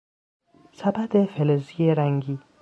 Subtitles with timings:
[0.73, 2.39] سبد فلزی رنگی